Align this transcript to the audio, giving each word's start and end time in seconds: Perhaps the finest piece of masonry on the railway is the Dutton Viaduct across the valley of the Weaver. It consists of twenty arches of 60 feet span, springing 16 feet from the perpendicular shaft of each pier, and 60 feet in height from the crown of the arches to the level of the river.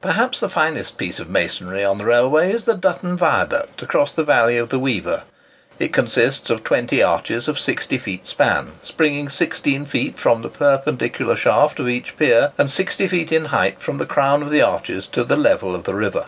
Perhaps 0.00 0.40
the 0.40 0.48
finest 0.48 0.96
piece 0.96 1.20
of 1.20 1.28
masonry 1.30 1.84
on 1.84 1.98
the 1.98 2.04
railway 2.04 2.52
is 2.52 2.64
the 2.64 2.74
Dutton 2.74 3.16
Viaduct 3.16 3.80
across 3.80 4.12
the 4.12 4.24
valley 4.24 4.56
of 4.58 4.70
the 4.70 4.78
Weaver. 4.80 5.22
It 5.78 5.92
consists 5.92 6.50
of 6.50 6.64
twenty 6.64 7.00
arches 7.00 7.46
of 7.46 7.60
60 7.60 7.96
feet 7.98 8.26
span, 8.26 8.72
springing 8.82 9.28
16 9.28 9.84
feet 9.86 10.18
from 10.18 10.42
the 10.42 10.48
perpendicular 10.50 11.36
shaft 11.36 11.78
of 11.78 11.86
each 11.88 12.16
pier, 12.16 12.50
and 12.58 12.68
60 12.68 13.06
feet 13.06 13.30
in 13.30 13.44
height 13.54 13.78
from 13.78 13.98
the 13.98 14.04
crown 14.04 14.42
of 14.42 14.50
the 14.50 14.62
arches 14.62 15.06
to 15.06 15.22
the 15.22 15.36
level 15.36 15.76
of 15.76 15.84
the 15.84 15.94
river. 15.94 16.26